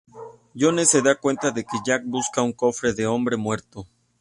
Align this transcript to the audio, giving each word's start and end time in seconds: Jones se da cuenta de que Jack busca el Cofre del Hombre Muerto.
Jones 0.59 0.89
se 0.89 1.03
da 1.03 1.13
cuenta 1.13 1.51
de 1.51 1.63
que 1.63 1.77
Jack 1.85 2.03
busca 2.07 2.43
el 2.43 2.55
Cofre 2.55 2.91
del 2.91 3.05
Hombre 3.05 3.37
Muerto. 3.37 3.85